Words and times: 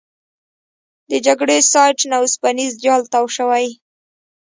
د 1.09 1.11
جګړې 1.25 1.57
سایټ 1.71 1.99
نه 2.09 2.17
اوسپنیز 2.21 2.71
جال 2.83 3.01
تاو 3.13 3.25
شوی. 3.35 3.67